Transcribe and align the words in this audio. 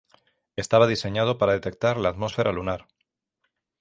Estaba 0.55 0.87
diseñado 0.87 1.37
para 1.37 1.53
detectar 1.53 1.97
la 1.97 2.09
atmósfera 2.09 2.51
lunar. 2.51 2.87